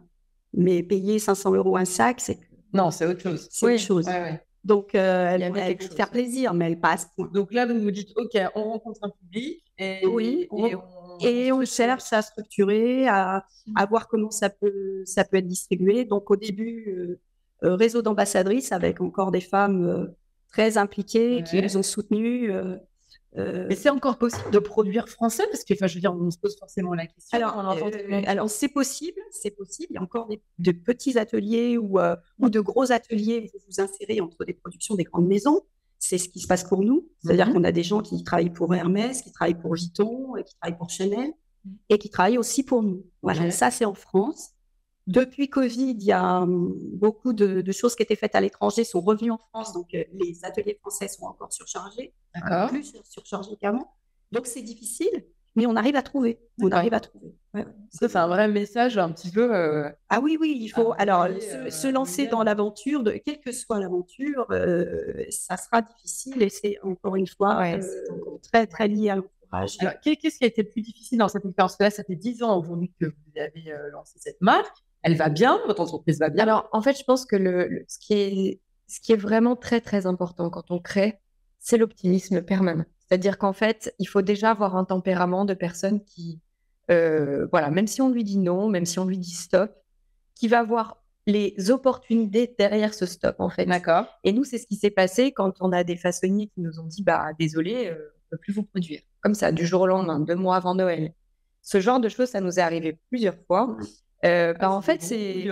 [0.53, 2.39] mais payer 500 euros un sac, c'est.
[2.73, 3.49] Non, c'est autre chose.
[3.51, 4.07] C'est autre chose.
[4.65, 7.09] Donc, elles vont faire plaisir, mais elles passent.
[7.33, 9.63] Donc là, vous vous dites, OK, on rencontre un public.
[9.79, 10.83] Et, oui, et on,
[11.23, 13.45] et on cherche à structurer, à,
[13.77, 16.05] à, voir comment ça peut, ça peut être distribué.
[16.05, 17.19] Donc, au début,
[17.65, 20.07] euh, réseau d'ambassadrices avec encore des femmes euh,
[20.51, 22.51] très impliquées qui les ont soutenues.
[22.51, 22.77] Euh,
[23.69, 25.45] Mais c'est encore possible de produire français?
[25.51, 27.39] Parce que, enfin, je veux dire, on se pose forcément la question.
[27.39, 27.59] Alors,
[28.27, 29.89] alors c'est possible, c'est possible.
[29.91, 31.99] Il y a encore des, de petits ateliers ou,
[32.41, 33.51] ou de gros ateliers.
[33.55, 35.63] Vous vous insérez entre des productions des grandes maisons.
[36.05, 37.09] C'est ce qui se passe pour nous.
[37.23, 37.55] C'est-à-dire mhm.
[37.55, 40.91] qu'on a des gens qui travaillent pour Hermès, qui travaillent pour Vuitton, qui travaillent pour
[40.91, 41.33] Chanel
[41.89, 43.07] et qui travaillent aussi pour nous.
[43.23, 44.51] Voilà, ça c'est en France.
[45.07, 49.01] Depuis Covid, il y a hum, beaucoup de, choses qui étaient faites à l'étranger sont
[49.01, 52.13] revenues en France, donc euh, les ateliers français sont encore surchargés,
[52.69, 53.95] plus surchargés qu'avant.
[54.33, 56.41] Donc c'est difficile, mais on arrive à trouver.
[56.61, 57.35] On arrive à trouver.
[57.91, 59.55] Ça, c'est un vrai message un petit peu.
[59.55, 63.53] Euh, ah oui, oui, il faut alors se, euh, lancer dans l'aventure, de, quelle que
[63.53, 64.47] soit l'aventure,
[65.31, 67.63] ça sera difficile et c'est encore une fois
[68.51, 69.77] très, très lié à l'encourage.
[70.03, 72.91] Qu'est-ce qui a été le plus difficile dans cette expérience-là Ça fait dix ans aujourd'hui
[72.99, 76.43] que vous avez lancé cette marque elle va bien, votre entreprise va bien?
[76.43, 79.81] Alors, en fait, je pense que le, ce, qui est, ce qui est vraiment très,
[79.81, 81.19] très important quand on crée,
[81.59, 82.85] c'est l'optimisme permanent.
[83.13, 86.41] C'est-à-dire qu'en fait, il faut déjà avoir un tempérament de personne qui,
[86.91, 89.71] euh, voilà, même si on lui dit non, même si on lui dit stop,
[90.35, 90.97] qui va voir
[91.27, 93.67] les opportunités derrière ce stop, en fait.
[93.67, 94.07] D'accord.
[94.25, 96.87] Et nous, c'est ce qui s'est passé quand on a des façonniers qui nous ont
[96.87, 99.03] dit, bah, désolé, euh, peut plus vous produire.
[99.21, 101.13] Comme ça, du jour au lendemain, deux mois avant Noël.
[101.61, 103.77] Ce genre de choses, ça nous est arrivé plusieurs fois.
[104.25, 105.43] Euh, bah, Ah, en fait, c'est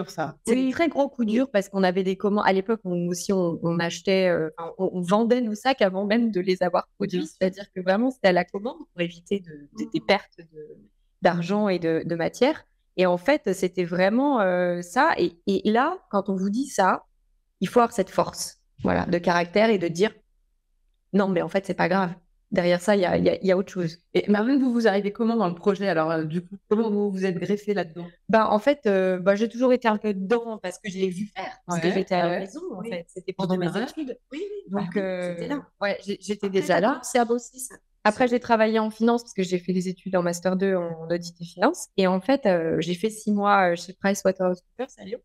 [0.69, 2.45] un très gros coup dur parce qu'on avait des commandes.
[2.47, 6.31] À l'époque, on, aussi, on, on achetait, euh, on, on vendait nos sacs avant même
[6.31, 7.27] de les avoir produits.
[7.27, 10.79] C'est-à-dire que vraiment, c'était à la commande pour éviter de- de- des pertes de-
[11.23, 12.65] d'argent et de, de matière.
[12.97, 15.15] Et en fait, c'était vraiment euh, ça.
[15.19, 17.05] Et, et là, quand on vous dit ça,
[17.61, 20.13] il faut avoir cette force voilà, de caractère et de dire
[21.13, 22.15] non, mais en fait, c'est pas grave.
[22.51, 23.99] Derrière ça, il y a, il y a- il y a autre chose.
[24.13, 25.89] Et Marlène, vous vous arrivez comment dans le projet?
[25.89, 28.09] Alors, euh, du coup, comment vous vous êtes greffée là-dedans?
[28.29, 31.11] Bah, en fait, euh, bah, j'ai toujours été un peu dedans parce que je l'ai
[31.11, 31.57] vu faire.
[31.67, 32.91] Parce que j'étais à la maison, en Oui.
[32.91, 33.07] fait.
[33.09, 34.19] C'était pendant mes études.
[34.33, 34.63] Oui, oui.
[34.69, 35.67] Donc, bah oui, euh, là.
[35.81, 37.01] ouais, j'étais déjà là.
[37.05, 37.25] ça.
[38.03, 41.07] Après, j'ai travaillé en finance parce que j'ai fait des études en Master 2 en
[41.09, 41.87] audit et finance.
[41.99, 45.21] Et en fait, j'ai fait six mois chez PricewaterhouseCoopers à Lyon,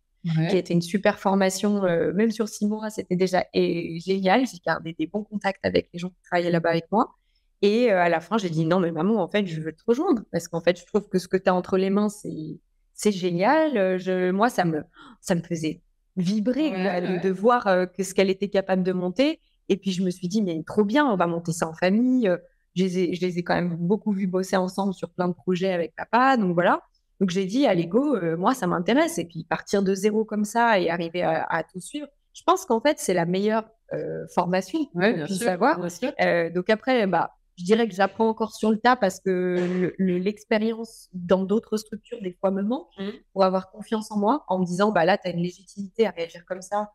[0.49, 1.83] qui était une super formation.
[1.85, 4.45] euh, même sur six mois, c'était déjà et, génial.
[4.47, 7.15] J'ai gardé des bons contacts avec les gens qui travaillaient là-bas avec moi.
[7.61, 9.83] Et euh, à la fin, j'ai dit non, mais maman, en fait, je veux te
[9.87, 12.59] rejoindre parce qu'en fait, je trouve que ce que tu as entre les mains, c'est
[12.93, 13.77] c'est génial.
[13.77, 14.83] Euh, Je, moi, ça me
[15.21, 15.81] ça me faisait
[16.17, 17.19] vibrer Ouais, de, ouais.
[17.19, 19.39] de voir euh, que ce qu'elle était capable de monter.
[19.69, 22.29] Et puis je me suis dit mais trop bien, on va monter ça en famille.
[22.75, 25.33] Je les ai, je les ai quand même beaucoup vus bosser ensemble sur plein de
[25.33, 26.81] projets avec papa, donc voilà.
[27.21, 29.17] Donc j'ai dit allez go, euh, moi ça m'intéresse.
[29.17, 32.65] Et puis partir de zéro comme ça et arriver à, à tout suivre, je pense
[32.65, 35.49] qu'en fait c'est la meilleure euh, formation Ouais, qu'on bien puisse sûr.
[35.49, 35.79] avoir.
[35.79, 36.11] bien sûr.
[36.21, 39.93] Euh, donc après, bah, je dirais que j'apprends encore sur le tas parce que le-
[39.97, 43.11] le- l'expérience dans d'autres structures, des fois, me manque Mhm.
[43.31, 46.09] pour avoir confiance en moi, en me disant, bah là, tu as une légitimité à
[46.11, 46.91] réagir comme ça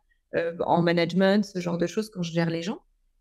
[0.61, 2.79] en management, ce genre de choses quand je gère les gens.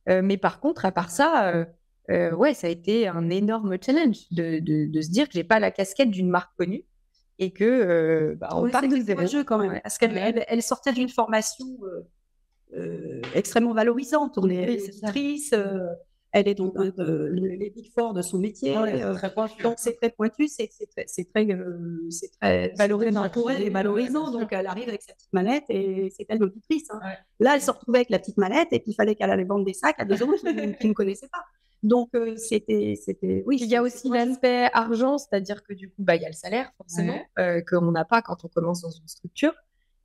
[0.07, 1.65] Mais par contre, à part ça,
[2.09, 5.43] euh, ouais, ça a été un énorme challenge de, de, de se dire que j'ai
[5.43, 6.83] pas la casquette d'une marque connue
[7.37, 9.17] et que euh, bah, on Ouais, part de zéro.
[9.17, 9.81] courageux quand même, Ouais.
[9.81, 14.37] parce qu'elle elle, elle sortait d'une formation euh, euh, extrêmement valorisante.
[14.37, 15.79] On est éditrice, euh,
[16.31, 18.77] elle est le- les big four de son métier.
[18.77, 19.01] Ouais,
[19.63, 21.47] donc c'est très pointu, c'est très, c'est très,
[22.41, 24.29] très valorisant pour elle et valorisant.
[24.31, 26.87] Donc elle arrive avec sa petite manette et c'est elle l'auditrice.
[26.91, 26.99] hein.
[27.39, 29.65] Là, elle se retrouvait avec la petite manette et puis il fallait qu'elle allait vendre
[29.65, 31.43] des sacs à des gens qui, qui ne connaissaient pas.
[31.81, 33.57] Donc euh, c'était, c'était, oui.
[33.61, 36.33] Il y a aussi l'aspect argent, c'est-à-dire que du coup, bah, il y a le
[36.33, 39.53] salaire forcément euh, qu'on n'a pas quand on commence dans une structure.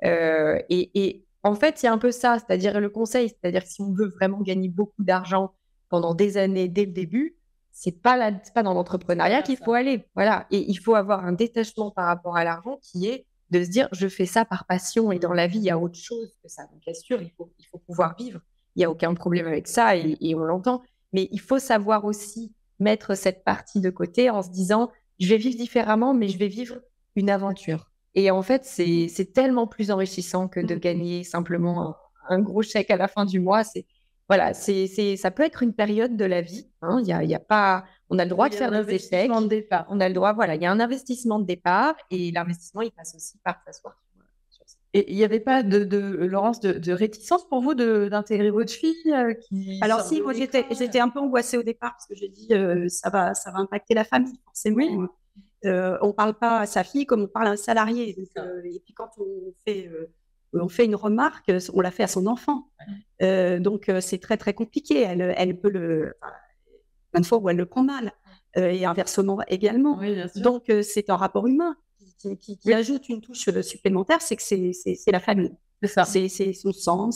[0.05, 3.63] Euh, et, et en fait, il y a un peu ça, c'est-à-dire le conseil, c'est-à-dire
[3.67, 5.53] si on veut vraiment gagner beaucoup d'argent
[5.89, 7.37] pendant des années dès le début,
[7.73, 10.05] c'est pas là, pas dans l'entrepreneuriat qu'il faut aller.
[10.15, 13.69] Voilà, et il faut avoir un détachement par rapport à l'argent qui est de se
[13.69, 16.33] dire je fais ça par passion et dans la vie il y a autre chose
[16.43, 16.63] que ça.
[16.67, 18.41] Donc bien sûr, il faut, il faut pouvoir vivre.
[18.77, 20.83] Il n'y a aucun problème avec ça et, et on l'entend.
[21.15, 25.39] Mais il faut savoir aussi mettre cette partie de côté en se disant je vais
[25.39, 26.77] vivre différemment, mais je vais vivre
[27.17, 27.91] une aventure.
[28.17, 30.81] Et en fait, c'est c'est tellement plus enrichissant que de Mhm.
[30.81, 31.97] gagner simplement
[32.31, 33.65] un, un gros chèque à la fin du mois.
[33.65, 33.87] C'est
[34.29, 36.71] voilà, c'est ça peut être une période de la vie.
[36.83, 37.01] hein.
[37.05, 39.31] Y a, y a pas, on a le droit de faire des échecs.
[39.31, 39.87] investissement de départ.
[39.91, 42.93] On a le droit, voilà, il y a un investissement de départ et l'investissement, il
[42.93, 43.95] passe aussi par s'asseoir.
[44.97, 48.73] Et il n'y avait pas de, de Laurence de, de réticence pour vous d'intégrer votre
[48.73, 52.15] fille euh, qui Alors si, moi j'étais, j'étais un peu angoissée au départ parce que
[52.15, 54.77] j'ai dit euh, ça va, ça va impacter la famille forcément.
[54.77, 55.09] Oui.
[55.67, 58.15] Euh, on parle pas à sa fille comme on parle à un salarié.
[58.17, 60.13] Donc, euh, et puis quand on fait, euh,
[60.53, 62.69] on fait une remarque, on la fait à son enfant.
[63.21, 65.01] Euh, donc euh, c'est très très compliqué.
[65.01, 66.15] Elle, elle peut le,
[67.19, 68.13] de fois où elle le prend mal
[68.57, 69.99] Euh, et inversement également.
[69.99, 70.15] Oui.
[70.37, 71.75] Donc euh, c'est un rapport humain
[72.25, 74.73] qui, qui- qui ajoute une touche euh, supplémentaire, c'est que c'est,
[75.13, 75.53] la famille.
[75.83, 77.11] c'est son sang.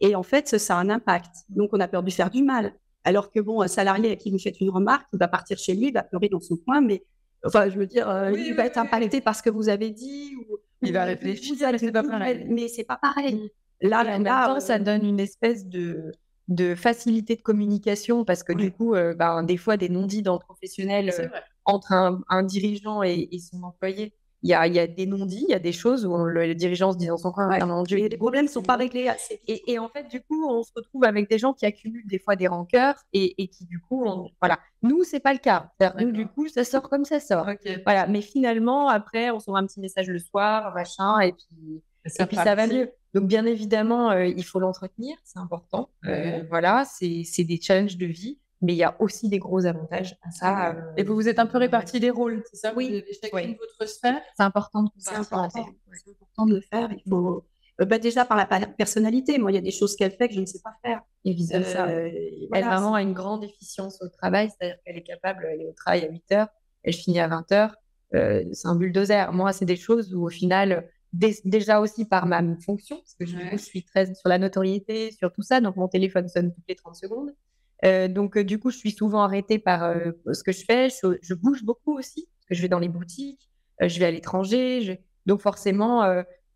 [0.00, 1.30] Et en fait, ça, a un impact.
[1.48, 2.74] Donc, on a peur de lui faire du mal.
[3.04, 5.74] Alors que, bon, un salarié à qui vous faites une remarque, il va partir chez
[5.74, 7.04] lui, il va pleurer dans son coin, mais
[7.44, 9.68] enfin, je veux dire, euh, Oui, il oui, va être impacté par ce que vous
[9.68, 10.34] avez dit.
[10.48, 12.46] Ou, Il va réfléchir, c'est pas pareil.
[12.48, 13.34] Mais c'est pas pareil.
[13.82, 13.88] Mm.
[13.88, 16.12] Là, Et en là, même temps, euh, ça donne une espèce de,
[16.48, 20.34] de facilité de communication parce que du coup, euh, ben, des fois, des non-dits dans
[20.34, 21.28] le professionnel euh,
[21.66, 25.06] entre un, un dirigeant et, et son employé, il y a, il y a des
[25.06, 27.48] non-dits, il y a des choses où le, le dirigeant se dit dans son coin,
[28.10, 29.40] les problèmes ne sont pas réglés assez.
[29.48, 32.18] Et, et en fait, du coup, on se retrouve avec des gens qui accumulent des
[32.18, 34.58] fois des rancœurs et, et qui, du coup, on- voilà.
[34.82, 35.70] Nous, c'est pas le cas.
[35.98, 37.48] Nous, du coup, ça sort comme ça sort.
[37.84, 38.06] Voilà.
[38.06, 42.36] Mais finalement, après, on s'envoie un petit message le soir, machin, et puis, et puis
[42.36, 42.90] ça va mieux.
[43.14, 45.88] Donc, bien évidemment, euh, il faut l'entretenir, c'est important.
[46.04, 46.46] Euh, Ouais.
[46.50, 50.16] voilà, c'est c'est des challenges de vie, mais il y a aussi des gros avantages
[50.22, 50.70] à ça.
[50.70, 52.72] euh, Et vous vous êtes un peu répartis les rôles, c'est ça?
[52.74, 52.88] Oui.
[52.88, 53.56] Vous avez chacune Oui.
[53.60, 54.20] votre sphère?
[54.36, 55.48] C'est important de C'est important.
[55.92, 56.90] C'est important de le faire.
[56.92, 57.44] Il faut,
[57.80, 59.38] euh, bah, déjà par la personnalité.
[59.38, 61.00] Moi, il y a des choses qu'elle fait que je ne sais pas faire.
[61.24, 61.88] Et vice-versa.
[61.88, 62.10] Euh,
[62.50, 65.72] voilà, vraiment a une grande efficience au travail, c'est-à-dire qu'elle est capable, elle est au
[65.72, 66.48] travail à 8 heures,
[66.82, 67.74] elle finit à 20 heures.
[68.14, 69.32] Euh, c'est un bulldozer.
[69.32, 73.24] Moi, c'est des choses où, au final, dé- déjà aussi par ma fonction, parce que
[73.24, 73.48] Ouais.
[73.52, 76.76] je suis très sur la notoriété, sur tout ça, donc mon téléphone sonne toutes les
[76.76, 77.34] 30 secondes.
[78.08, 79.94] Donc, du coup, je suis souvent arrêtée par
[80.32, 80.88] ce que je fais.
[81.22, 85.00] Je, bouge beaucoup aussi, parce que je vais dans les boutiques, je vais à l'étranger.
[85.26, 86.02] Donc, forcément,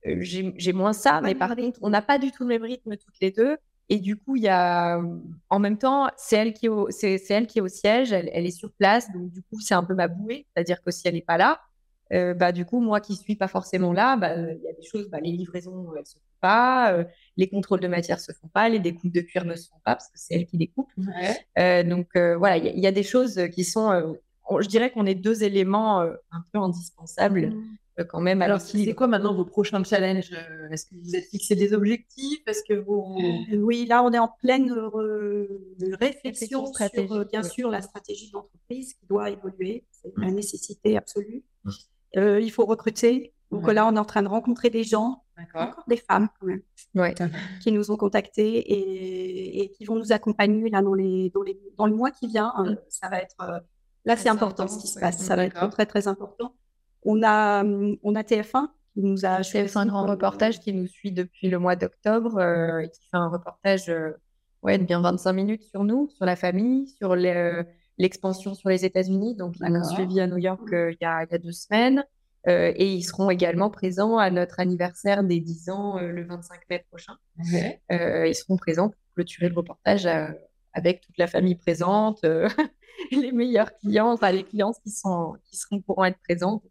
[0.05, 1.21] j'ai moins ça.
[1.21, 3.57] Mais par contre, on n'a pas du tout le même rythme toutes les deux.
[3.91, 5.01] Et du coup, il y a,
[5.49, 8.45] en même temps, c'est elle qui est au, elle qui est au siège, elle, elle,
[8.45, 11.15] est sur place, donc du coup, c'est un peu ma bouée, c'est-à-dire que si elle
[11.15, 11.61] n'est pas là,
[12.13, 14.83] euh, bah du coup, moi qui suis pas forcément là, bah il y a des
[14.83, 17.05] choses, bah, les livraisons, elles se pas, euh,
[17.37, 19.95] les contrôles de matière se font pas, les découpes de cuir ne se font pas
[19.95, 20.91] parce que c'est elle qui découpe.
[21.59, 24.17] Euh, donc voilà, il y, a des choses qui sont,
[24.61, 27.49] je dirais qu'on est deux éléments un peu indispensables.
[27.49, 27.77] Mmh.
[27.99, 28.43] Euh, quand même.
[28.43, 32.41] Alors, c'est quoi maintenant vos prochains challenges euh, Est-ce que vous êtes fixé des objectifs
[32.47, 33.17] Est-ce que vous...
[33.53, 34.73] Euh, oui, là, on est en pleine
[36.01, 39.85] réflexion sur, bien sûr, la stratégie d'entreprise qui doit évoluer.
[39.91, 41.43] C'est une nécessité absolue.
[42.15, 43.33] il faut recruter.
[43.51, 47.31] Donc là, on est en train de rencontrer des gens, encore des femmes quand même,
[47.61, 51.59] qui nous ont contactés et, et, qui vont nous accompagner là dans, les, dans, les,
[51.77, 52.53] dans le mois qui vient.
[52.57, 52.77] Hein.
[52.89, 53.37] Ça va être
[54.05, 55.19] là, c'est important ce qui se passe.
[55.19, 56.55] Ça va être très très important.
[57.05, 61.49] On a, on a TF1 qui nous a TF1 grand reportage qui nous suit depuis
[61.49, 64.11] le mois d'octobre euh, et qui fait un reportage euh,
[64.63, 67.63] ouais, de bien 25 minutes sur nous, sur la famille, sur euh,
[67.99, 69.37] l'expansion sur les États-Unis.
[69.37, 72.05] Donc, ils nous ont suivi à New York il y, a, deux semaines.
[72.47, 77.15] Et ils seront également présents à notre anniversaire des 10 ans le 25 mai prochain.
[77.39, 80.09] ils seront présents pour clôturer le reportage
[80.73, 82.23] avec toute la famille présente,
[83.13, 86.63] les meilleurs clients, enfin les clients qui, sont, qui seront pourront être présents,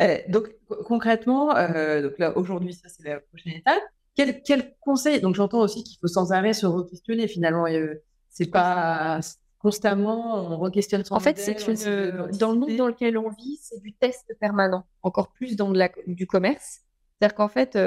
[0.00, 0.54] euh, donc
[0.86, 3.82] concrètement, euh, donc là aujourd'hui, ça c'est la prochaine étape.
[4.14, 7.66] Quel, quel conseil Donc j'entends aussi qu'il faut sans arrêt se re-questionner finalement.
[7.66, 9.20] Euh, c'est pas
[9.58, 13.58] constamment on re-questionne son En fait, c'est une dans le monde dans lequel on vit,
[13.60, 14.84] c'est du test permanent.
[15.02, 16.80] Encore plus dans de la, du commerce.
[17.18, 17.78] C'est-à-dire qu'en fait,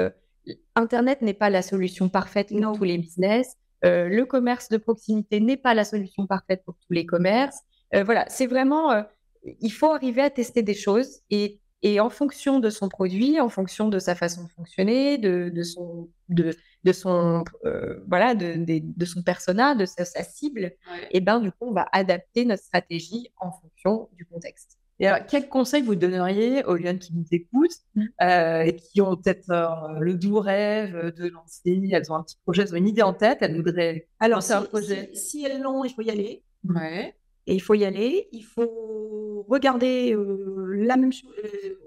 [0.74, 3.56] Internet n'est pas la solution parfaite pour tous les business.
[3.82, 7.60] le commerce de proximité n'est pas la solution parfaite pour tous les commerces.
[7.92, 9.04] voilà, c'est vraiment
[9.44, 13.48] il faut arriver à tester des choses et et en fonction de son produit, en
[13.48, 18.54] fonction de sa façon de fonctionner, de, de son, de, de son, euh, voilà, de,
[18.58, 20.72] de, son persona, de sa, cible,
[21.10, 24.78] et ben du coup, on va adapter notre stratégie en fonction du contexte.
[24.98, 28.04] Et alors, quel conseil vous donneriez aux jeunes qui nous écoutent mmh.
[28.22, 32.36] euh, et qui ont peut-être euh, le doux rêve de lancer, elles ont un petit
[32.44, 35.10] projet, elles ont une idée en tête, elles voudraient alors, lancer un projet?
[35.12, 36.44] si, elles l'ont, il faut y aller.
[36.68, 37.16] Ouais.
[37.46, 41.32] Et il faut y aller, il faut regarder euh, la même chose.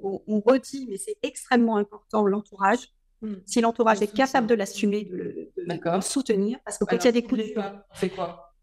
[0.03, 2.89] On, redit, mais c'est extrêmement important, l'entourage.
[3.21, 3.36] Hmm.
[3.45, 7.12] Si l'entourage est capable de l'assumer, de, le soutenir, parce que quand il y a
[7.12, 7.54] des coups de...
[7.58, 8.54] On fait quoi?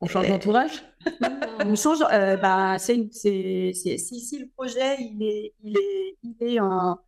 [0.00, 0.84] On change d'entourage?
[1.64, 6.58] On change, euh, bah, c'est, si, si, le projet, il est, il est, il est
[6.58, 6.98] un,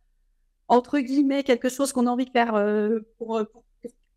[0.67, 2.53] entre guillemets, quelque chose qu'on a envie de faire
[3.17, 3.41] pour,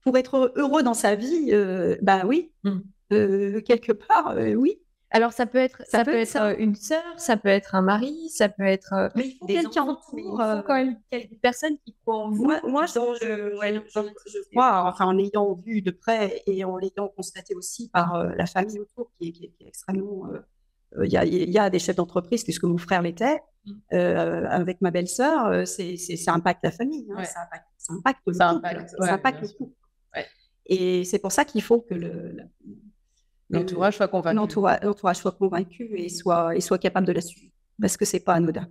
[0.03, 1.53] pour, être heureux dans sa vie,
[2.01, 2.81] bah oui, hmm.
[3.11, 4.79] quelque part, oui.
[5.15, 8.31] Alors ça peut être, ça, peut, être euh, une sœur, ça peut être un mari,
[8.31, 11.39] ça peut être euh, mais il faut quelqu'un autour, il faut euh, quand même quelques
[11.39, 12.45] personnes qui croient en vous.
[12.45, 18.25] Moi, je, crois, enfin en l'ayant vu de près et en l'ayant constaté aussi par
[18.25, 20.29] la famille autour, qui est, qui est, extrêmement.
[21.03, 23.73] Il y, a, y, a, des chefs d'entreprise, puisque mon frère l'était, mm.
[23.93, 28.91] avec ma belle-sœur, c'est, ça impacte la famille, hein, ça impacte, ça impacte, ça impacte,
[28.99, 29.75] ça impacte le couple.
[30.67, 32.37] Et c'est pour ça qu'il faut que le,
[33.53, 34.37] L'entourage soit convaincu.
[34.37, 37.53] L'entourage soit convaincu et soit, et soit capable de la suivre.
[37.81, 38.67] Parce que c'est pas anodin.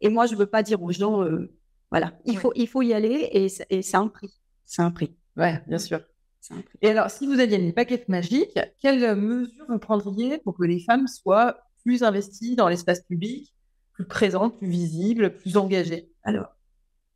[0.00, 1.50] Et moi, je veux pas dire aux gens, euh,
[1.90, 4.32] voilà, il, faut, il faut y aller et, et c'est un prix.
[4.64, 5.16] C'est un prix.
[5.36, 6.00] Ouais, bien sûr.
[6.82, 10.80] Et alors, si vous aviez une baguette magique, quelles mesures vous prendriez pour que les
[10.80, 13.52] femmes soient plus investies dans l'espace public,
[13.92, 16.12] plus présentes, plus visibles, plus engagées?
[16.22, 16.54] Alors,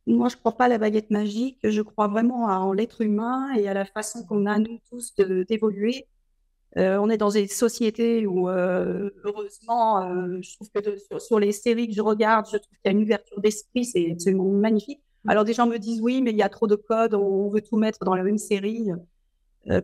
[0.07, 1.59] moi, je ne crois pas à la baguette magique.
[1.63, 5.13] Je crois vraiment en l'être humain et à la façon qu'on a, nous tous,
[5.47, 6.07] d'évoluer
[6.77, 11.51] euh, on est dans des sociétés où, euh, heureusement, euh, je trouve que sur, les
[11.51, 15.01] séries que je regarde, je trouve qu'il y a une ouverture d'esprit, c'est absolument magnifique.
[15.25, 15.29] Mm.
[15.29, 17.61] Alors des gens me disent oui, mais il y a trop de codes, on veut
[17.61, 18.87] tout mettre dans la même série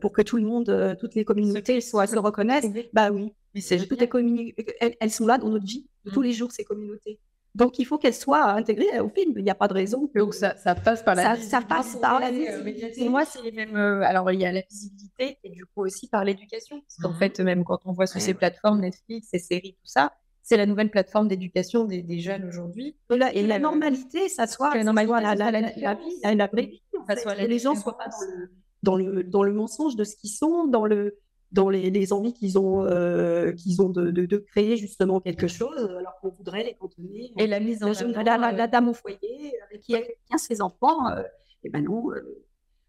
[0.01, 2.65] pour que tout le monde, toutes les communautés soient, se reconnaissent.
[2.93, 6.63] Bah oui, toutes les elles, elles, sont là dans notre vie, tous les jours, ces
[6.63, 7.19] communautés.
[7.57, 9.33] Donc, il faut qu'elle soit intégrée au film.
[9.35, 11.49] Il n'y a pas de raison Donc, ça, passe par la ça, visibilité.
[11.49, 13.09] Ça passe par la euh, visibilité.
[13.09, 13.75] moi, c'est les mêmes.
[13.75, 16.79] Euh, alors, il y a la visibilité et du coup aussi par l'éducation.
[16.81, 17.17] Parce qu'en mhm.
[17.17, 20.67] fait, même quand on voit sur ces plateformes, Netflix, ces séries, tout ça, c'est la
[20.67, 22.95] nouvelle plateforme d'éducation des, jeunes aujourd'hui.
[23.33, 26.83] Et, la, normalité, ça soit la, normalité, la, la, la, la vraie vie.
[26.93, 28.09] que les gens ne soient pas
[28.83, 31.17] dans le, dans le mensonge de ce qu'ils sont, dans le
[31.51, 35.47] dans les, les envies qu'ils ont, euh, qu'ils ont de, de, de, créer justement quelque
[35.47, 37.31] chose, alors qu'on voudrait les cantonner.
[37.37, 41.09] Et la mise en la, la, la, dame au foyer, avec qui a ses enfants,
[41.09, 41.23] euh,
[41.63, 42.11] et ben non.
[42.11, 42.43] Euh,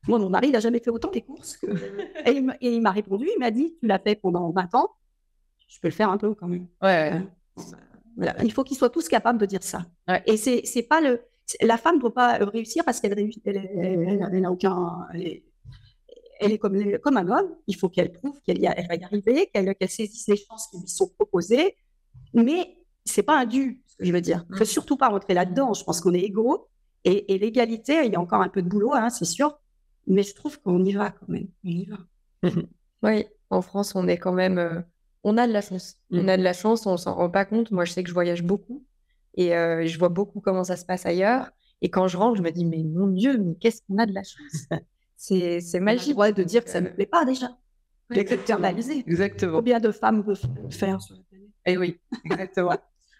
[0.08, 1.56] Moi, mon mari, il n'a jamais fait autant des courses.
[1.56, 1.66] Que...
[2.26, 4.74] et il m'a- et il m'a répondu, il m'a dit, tu l'as fait pendant 20
[4.74, 4.90] ans,
[5.68, 6.66] je peux le faire un peu quand même.
[6.82, 7.22] Ouais, ouais.
[8.16, 8.34] Voilà.
[8.42, 9.82] Il faut qu'ils soient tous capables de dire ça.
[10.08, 10.22] Ouais.
[10.26, 11.20] Et c'est pas le.
[11.62, 15.06] La femme ne doit pas euh, réussir parce qu'elle elle, elle, elle aucun.
[15.14, 15.42] Elle
[16.40, 17.54] elle est comme, les- comme un homme.
[17.66, 21.08] Il faut qu'elle prouve qu'elle va y arriver, qu'elle saisisse les chances qui lui sont
[21.08, 21.76] proposées.
[22.34, 24.44] Mais c'est pas un dû, ce que je veux dire.
[24.48, 25.72] Il ne faut surtout pas rentrer là-dedans.
[25.74, 26.68] Je pense qu'on est égaux.
[27.04, 29.58] Et, et l'égalité, il y a encore un peu de boulot, hein, c'est sûr.
[30.06, 31.48] Mais je trouve qu'on y va quand même.
[31.64, 31.96] On y va.
[33.02, 34.58] Oui, en France, on est quand même.
[34.58, 34.80] euh,
[35.22, 35.96] on a de la chance.
[36.10, 36.18] Mm.
[36.20, 37.70] On a de la chance, on s'en rend pas compte.
[37.70, 38.84] Moi, je sais que je voyage beaucoup
[39.36, 41.48] et euh, je vois beaucoup comment ça se passe ailleurs.
[41.80, 44.12] Et quand je rentre, je me dis, mais mon Dieu, mais qu'est-ce qu'on a de
[44.12, 44.66] la chance?
[45.18, 46.12] C'est magique.
[46.12, 47.48] droit de dire que ça ne me plaît pas déjà.
[48.10, 49.04] Ouais, Externaliser.
[49.06, 49.58] Exactement.
[49.58, 51.48] Combien de femmes peuvent le faire sur la planète?
[51.66, 52.76] Et oui, exactement.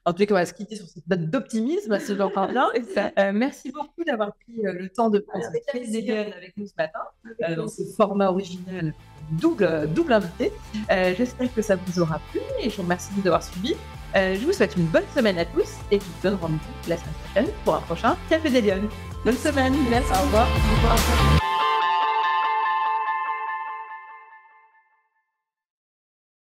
[0.09, 2.68] En tout cas, on va se quitter sur cette note d'optimisme, j'en parle bien.
[3.18, 7.01] Euh, merci beaucoup d'avoir pris euh, le temps de prendre cette avec nous ce matin,
[7.42, 8.94] euh, dans ce format original
[9.33, 10.53] double, double invité.
[10.90, 13.75] Euh, J'espère que ça vous aura plu et je vous remercie de nous avoir suivis.
[14.16, 16.97] Euh, je vous souhaite une bonne semaine à tous et je vous donne rendez-vous la
[16.97, 18.88] semaine prochaine pour un prochain Café des Lyonnes.
[19.25, 20.47] Bonne semaine, merci, au revoir.
[20.47, 21.38] Au revoir.